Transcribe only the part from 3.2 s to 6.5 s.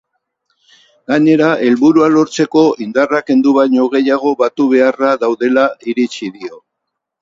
kendu baino gehiago batu beharra daudela iritzi